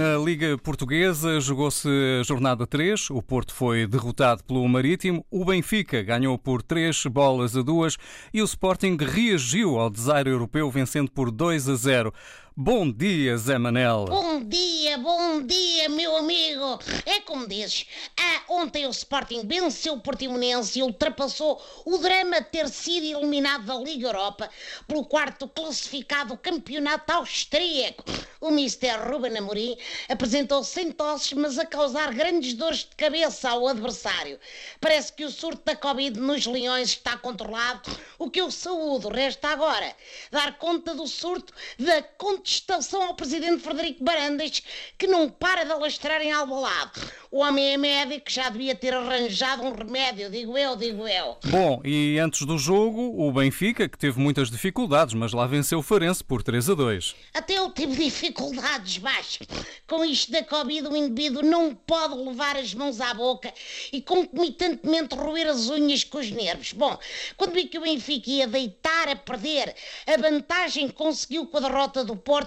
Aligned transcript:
Na 0.00 0.16
Liga 0.16 0.56
Portuguesa 0.56 1.38
jogou-se 1.42 1.86
a 2.18 2.22
jornada 2.22 2.66
3. 2.66 3.10
O 3.10 3.20
Porto 3.20 3.52
foi 3.52 3.86
derrotado 3.86 4.42
pelo 4.42 4.66
Marítimo. 4.66 5.26
O 5.30 5.44
Benfica 5.44 6.02
ganhou 6.02 6.38
por 6.38 6.62
3 6.62 7.04
bolas 7.04 7.54
a 7.54 7.60
2 7.60 7.98
e 8.32 8.40
o 8.40 8.44
Sporting 8.46 8.96
reagiu 8.98 9.78
ao 9.78 9.90
desaire 9.90 10.30
europeu 10.30 10.70
vencendo 10.70 11.10
por 11.10 11.30
2 11.30 11.68
a 11.68 11.74
0. 11.74 12.14
Bom 12.62 12.92
dia, 12.92 13.38
Zé 13.38 13.56
Manel. 13.56 14.04
Bom 14.04 14.44
dia, 14.44 14.98
bom 14.98 15.40
dia, 15.40 15.88
meu 15.88 16.14
amigo. 16.14 16.78
É 17.06 17.18
como 17.20 17.48
dizes, 17.48 17.86
ah, 18.18 18.42
ontem 18.50 18.86
o 18.86 18.90
Sporting 18.90 19.46
venceu 19.46 19.94
o 19.94 20.00
Portimonense 20.02 20.78
e 20.78 20.82
ultrapassou 20.82 21.58
o 21.86 21.96
drama 21.96 22.42
de 22.42 22.48
ter 22.50 22.68
sido 22.68 23.16
eliminado 23.16 23.64
da 23.64 23.76
Liga 23.76 24.08
Europa 24.08 24.50
pelo 24.86 25.06
quarto 25.06 25.48
classificado 25.48 26.36
campeonato 26.36 27.10
austríaco. 27.14 28.04
O 28.42 28.50
Mister 28.50 29.08
Ruben 29.10 29.38
Amorim 29.38 29.76
apresentou-se 30.08 30.70
sem 30.70 30.92
tosses, 30.92 31.32
mas 31.32 31.58
a 31.58 31.64
causar 31.64 32.12
grandes 32.12 32.52
dores 32.52 32.80
de 32.80 32.94
cabeça 32.94 33.48
ao 33.48 33.68
adversário. 33.68 34.38
Parece 34.80 35.12
que 35.14 35.24
o 35.24 35.30
surto 35.30 35.62
da 35.64 35.76
Covid 35.76 36.20
nos 36.20 36.44
Leões 36.44 36.90
está 36.90 37.16
controlado, 37.16 37.90
o 38.18 38.30
que 38.30 38.40
eu 38.40 38.50
saúdo. 38.50 39.08
Resta 39.08 39.48
agora 39.48 39.96
dar 40.30 40.58
conta 40.58 40.94
do 40.94 41.06
surto 41.06 41.54
da 41.78 42.02
contestação 42.50 43.02
ao 43.04 43.14
presidente 43.14 43.62
Frederico 43.62 44.02
Barandas, 44.02 44.60
que 44.98 45.06
não 45.06 45.28
para 45.28 45.64
de 45.64 45.70
alastrar 45.70 46.20
em 46.20 46.32
Albalade. 46.32 47.00
O 47.30 47.38
homem 47.38 47.74
é 47.74 47.76
médico, 47.76 48.28
já 48.28 48.48
devia 48.48 48.74
ter 48.74 48.92
arranjado 48.92 49.62
um 49.62 49.72
remédio, 49.72 50.28
digo 50.28 50.58
eu, 50.58 50.74
digo 50.74 51.06
eu. 51.06 51.36
Bom, 51.44 51.80
e 51.84 52.18
antes 52.18 52.44
do 52.44 52.58
jogo, 52.58 53.14
o 53.16 53.30
Benfica, 53.30 53.88
que 53.88 53.96
teve 53.96 54.18
muitas 54.18 54.50
dificuldades, 54.50 55.14
mas 55.14 55.32
lá 55.32 55.46
venceu 55.46 55.78
o 55.78 55.82
Farense 55.82 56.24
por 56.24 56.42
3 56.42 56.70
a 56.70 56.74
2. 56.74 57.14
Até 57.32 57.56
eu 57.56 57.70
tive 57.70 57.94
dificuldades, 57.94 58.98
baixo. 58.98 59.38
Com 59.86 60.04
isto 60.04 60.32
da 60.32 60.42
Covid, 60.42 60.88
o 60.88 60.96
indivíduo 60.96 61.42
não 61.42 61.72
pode 61.72 62.14
levar 62.14 62.56
as 62.56 62.74
mãos 62.74 63.00
à 63.00 63.14
boca 63.14 63.52
e 63.92 64.02
concomitantemente 64.02 65.14
roer 65.14 65.46
as 65.46 65.68
unhas 65.70 66.02
com 66.02 66.18
os 66.18 66.30
nervos. 66.32 66.72
Bom, 66.72 66.98
quando 67.36 67.52
vi 67.52 67.66
que 67.66 67.78
o 67.78 67.82
Benfica 67.82 68.28
ia 68.28 68.48
deitar 68.48 69.08
a 69.08 69.14
perder 69.14 69.72
a 70.06 70.16
vantagem 70.16 70.88
conseguiu 70.88 71.46
com 71.46 71.58
a 71.58 71.60
derrota 71.60 72.04
do 72.04 72.16
Porto, 72.16 72.39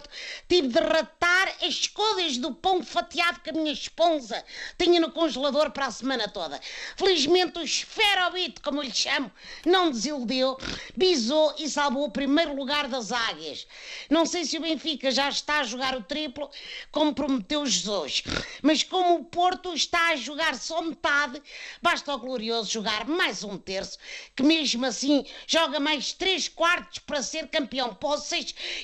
tive 0.47 0.67
de 0.67 0.79
ratar 0.79 1.47
as 1.61 1.73
escodas 1.73 2.37
do 2.37 2.53
pão 2.53 2.83
fatiado 2.83 3.39
que 3.41 3.49
a 3.49 3.53
minha 3.53 3.71
esposa 3.71 4.43
tinha 4.77 4.99
no 4.99 5.11
congelador 5.11 5.71
para 5.71 5.87
a 5.87 5.91
semana 5.91 6.27
toda. 6.27 6.59
Felizmente 6.95 7.59
o 7.59 7.61
esferobite, 7.61 8.61
como 8.61 8.79
eu 8.79 8.83
lhe 8.83 8.93
chamo, 8.93 9.31
não 9.65 9.91
desiludiu, 9.91 10.57
bisou 10.95 11.55
e 11.57 11.69
salvou 11.69 12.05
o 12.05 12.11
primeiro 12.11 12.55
lugar 12.55 12.87
das 12.87 13.11
águias. 13.11 13.67
Não 14.09 14.25
sei 14.25 14.45
se 14.45 14.57
o 14.57 14.61
Benfica 14.61 15.11
já 15.11 15.29
está 15.29 15.59
a 15.59 15.63
jogar 15.63 15.95
o 15.95 16.03
triplo, 16.03 16.49
como 16.91 17.13
prometeu 17.13 17.65
Jesus, 17.65 18.23
mas 18.61 18.83
como 18.83 19.15
o 19.15 19.25
Porto 19.25 19.73
está 19.73 20.09
a 20.09 20.15
jogar 20.15 20.55
só 20.55 20.81
metade, 20.81 21.41
basta 21.81 22.11
ao 22.11 22.19
glorioso 22.19 22.71
jogar 22.71 23.05
mais 23.05 23.43
um 23.43 23.57
terço, 23.57 23.97
que 24.35 24.43
mesmo 24.43 24.85
assim 24.85 25.25
joga 25.47 25.79
mais 25.79 26.13
três 26.13 26.47
quartos 26.47 26.99
para 26.99 27.21
ser 27.21 27.47
campeão. 27.47 27.93
Pô, 27.93 28.13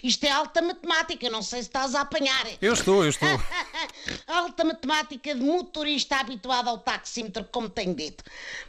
isto 0.04 0.24
é 0.24 0.32
alta 0.32 0.62
matemática, 0.62 0.89
não 1.30 1.42
sei 1.42 1.62
se 1.62 1.70
estás 1.70 1.96
a 1.96 2.02
apanhar. 2.02 2.46
Eu 2.62 2.74
estou, 2.74 3.04
eu 3.04 3.10
estou. 3.10 3.30
alta 4.28 4.64
matemática 4.64 5.34
de 5.34 5.42
motorista 5.42 6.18
habituado 6.18 6.70
ao 6.70 6.78
taxímetro, 6.78 7.44
como 7.52 7.70
tenho 7.70 7.94
dito. 7.94 8.24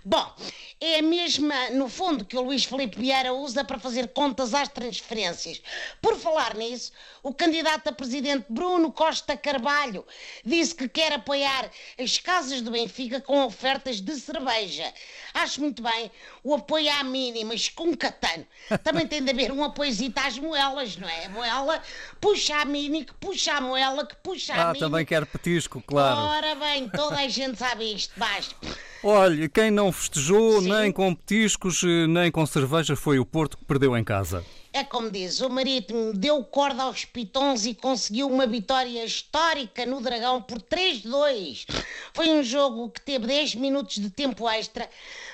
Bom, 0.04 0.34
é 0.80 0.98
a 0.98 1.02
mesma, 1.02 1.70
no 1.70 1.88
fundo, 1.88 2.24
que 2.24 2.36
o 2.36 2.40
Luís 2.42 2.64
Felipe 2.64 2.98
Vieira 2.98 3.32
usa 3.32 3.64
para 3.64 3.78
fazer 3.78 4.08
contas 4.08 4.54
às 4.54 4.68
transferências. 4.68 5.60
Por 6.00 6.16
falar 6.18 6.54
nisso, 6.56 6.92
o 7.22 7.32
candidato 7.34 7.88
a 7.88 7.92
presidente 7.92 8.46
Bruno 8.48 8.90
Costa 8.92 9.36
Carvalho 9.36 10.04
disse 10.44 10.74
que 10.74 10.88
quer 10.88 11.12
apoiar 11.12 11.70
as 11.98 12.18
casas 12.18 12.60
do 12.62 12.70
Benfica 12.70 13.20
com 13.20 13.44
ofertas 13.44 14.00
de 14.00 14.14
cerveja. 14.18 14.92
Acho 15.34 15.60
muito 15.60 15.82
bem 15.82 16.10
o 16.42 16.54
apoio 16.54 16.90
à 16.92 17.04
mínimas 17.04 17.68
com 17.68 17.94
catano. 17.96 18.46
Também 18.82 19.06
tem 19.06 19.22
de 19.22 19.30
haver 19.30 19.52
um 19.52 19.62
apoiozito 19.62 20.18
às 20.20 20.38
moelas, 20.38 20.96
não 20.96 21.08
é? 21.08 21.26
A 21.26 21.28
moela 21.28 21.82
puxa 22.20 22.56
a 22.56 22.64
mini, 22.64 23.04
que 23.04 23.14
puxa 23.14 23.54
a 23.54 23.60
moela, 23.60 24.06
que 24.06 24.16
puxa 24.16 24.54
a 24.54 24.62
Ah, 24.62 24.66
mini. 24.72 24.78
também 24.80 25.04
quer 25.04 25.26
petisco, 25.32 25.82
claro. 25.86 26.20
Ora 26.20 26.54
bem, 26.54 26.88
toda 26.88 27.16
a 27.16 27.28
gente 27.28 27.58
sabe 27.58 27.94
isto, 27.94 28.12
basta. 28.16 28.54
Olha, 29.02 29.48
quem 29.48 29.70
não 29.70 29.90
festejou 29.90 30.60
Sim. 30.60 30.72
nem 30.72 30.92
com 30.92 31.14
petiscos, 31.14 31.82
nem 32.08 32.30
com 32.30 32.44
cerveja 32.44 32.94
foi 32.94 33.18
o 33.18 33.24
Porto 33.24 33.56
que 33.56 33.64
perdeu 33.64 33.96
em 33.96 34.04
casa. 34.04 34.44
É 34.72 34.84
como 34.84 35.10
diz, 35.10 35.40
o 35.40 35.50
Marítimo 35.50 36.12
deu 36.12 36.44
corda 36.44 36.84
aos 36.84 37.04
pitons 37.04 37.66
e 37.66 37.74
conseguiu 37.74 38.28
uma 38.28 38.46
vitória 38.46 39.04
histórica 39.04 39.84
no 39.84 40.00
Dragão 40.00 40.40
por 40.40 40.62
3-2. 40.62 41.66
Foi 42.14 42.28
um 42.28 42.42
jogo 42.42 42.88
que 42.88 43.00
teve 43.00 43.26
10 43.26 43.56
minutos 43.56 43.96
de 43.96 44.10
tempo 44.10 44.48
extra, 44.48 44.88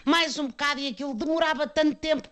mais 0.07 0.39
um 0.39 0.47
bocado 0.47 0.81
e 0.81 0.89
aquilo 0.89 1.13
demorava 1.13 1.67
tanto 1.67 1.97
tempo 1.97 2.27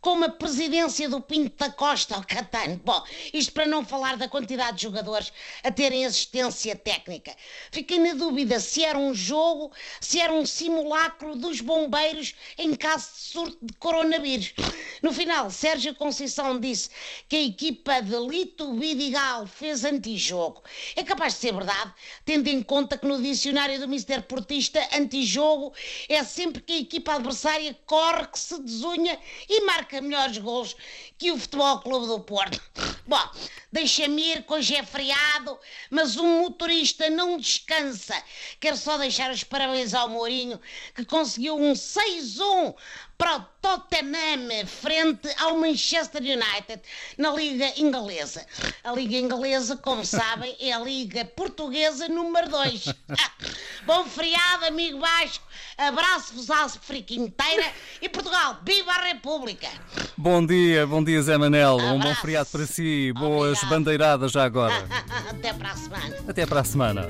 como 0.00 0.24
a 0.24 0.28
presidência 0.28 1.08
do 1.08 1.20
Pinto 1.20 1.56
da 1.56 1.70
Costa 1.70 2.14
ao 2.14 2.24
Catano. 2.24 2.80
Bom, 2.84 3.02
isto 3.32 3.52
para 3.52 3.66
não 3.66 3.84
falar 3.84 4.16
da 4.16 4.28
quantidade 4.28 4.76
de 4.76 4.82
jogadores 4.84 5.32
a 5.62 5.70
terem 5.70 6.06
assistência 6.06 6.76
técnica. 6.76 7.34
Fiquei 7.70 7.98
na 7.98 8.14
dúvida 8.14 8.60
se 8.60 8.84
era 8.84 8.98
um 8.98 9.12
jogo, 9.14 9.72
se 10.00 10.20
era 10.20 10.32
um 10.32 10.46
simulacro 10.46 11.36
dos 11.36 11.60
bombeiros 11.60 12.34
em 12.56 12.74
caso 12.74 13.10
de 13.12 13.20
surto 13.20 13.58
de 13.62 13.72
coronavírus. 13.74 14.54
No 15.02 15.12
final, 15.12 15.50
Sérgio 15.50 15.94
Conceição 15.94 16.58
disse 16.58 16.90
que 17.28 17.36
a 17.36 17.42
equipa 17.42 18.00
de 18.00 18.16
Lito 18.18 18.74
Vidigal 18.74 19.46
fez 19.46 19.84
antijogo. 19.84 20.62
É 20.96 21.04
capaz 21.04 21.34
de 21.34 21.40
ser 21.40 21.54
verdade, 21.54 21.92
tendo 22.24 22.48
em 22.48 22.62
conta 22.62 22.98
que 22.98 23.06
no 23.06 23.20
dicionário 23.20 23.78
do 23.78 23.88
Mister 23.88 24.22
Portista, 24.22 24.80
antijogo 24.92 25.72
é 26.08 26.22
sempre 26.24 26.62
que 26.62 26.72
a 26.72 26.80
equipa 26.80 27.14
adversária 27.14 27.78
corre, 27.86 28.26
que 28.26 28.38
se 28.38 28.60
desunha 28.60 29.18
e 29.48 29.60
marca 29.64 30.00
melhores 30.00 30.38
gols 30.38 30.76
que 31.16 31.30
o 31.30 31.38
Futebol 31.38 31.78
Clube 31.80 32.06
do 32.06 32.20
Porto. 32.20 32.60
Bom, 33.08 33.30
deixa-me 33.72 34.20
ir 34.20 34.42
que 34.42 34.52
hoje 34.52 34.76
é 34.76 34.82
feriado, 34.82 35.58
mas 35.88 36.18
um 36.18 36.42
motorista 36.42 37.08
não 37.08 37.38
descansa. 37.38 38.14
Quero 38.60 38.76
só 38.76 38.98
deixar 38.98 39.30
os 39.30 39.42
parabéns 39.42 39.94
ao 39.94 40.10
Mourinho, 40.10 40.60
que 40.94 41.06
conseguiu 41.06 41.56
um 41.56 41.72
6-1 41.72 42.74
para 43.16 43.36
o 43.36 43.40
Tottenham 43.62 44.66
frente 44.66 45.26
ao 45.38 45.56
Manchester 45.56 46.20
United 46.20 46.82
na 47.16 47.30
Liga 47.30 47.72
Inglesa. 47.78 48.46
A 48.84 48.92
Liga 48.92 49.16
Inglesa, 49.16 49.78
como 49.78 50.04
sabem, 50.04 50.54
é 50.60 50.70
a 50.70 50.78
Liga 50.78 51.24
Portuguesa 51.24 52.08
número 52.08 52.50
2. 52.50 52.84
Bom 53.86 54.04
feriado, 54.04 54.66
amigo 54.66 55.00
Vasco. 55.00 55.44
Abraço-vos 55.76 56.50
à 56.50 56.64
África 56.64 57.14
inteira 57.14 57.64
e 58.02 58.08
Portugal, 58.08 58.58
viva 58.64 58.90
a 58.90 59.02
República! 59.02 59.68
Bom 60.16 60.44
dia, 60.44 60.86
bom 60.86 61.02
dia, 61.02 61.22
Zé 61.22 61.38
Manel. 61.38 61.74
Abraço. 61.74 61.94
Um 61.94 62.00
bom 62.00 62.14
feriado 62.16 62.48
para 62.50 62.66
si. 62.66 63.10
Obrigado. 63.10 63.32
Boas 63.32 63.64
bandeiradas 63.64 64.32
já 64.32 64.44
agora. 64.44 64.74
Até 65.30 65.52
para 65.52 65.70
a 65.70 65.76
semana. 65.76 66.16
Até 66.28 66.46
para 66.46 66.60
a 66.60 66.64
semana. 66.64 67.08